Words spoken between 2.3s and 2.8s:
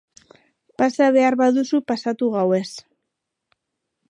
gauez...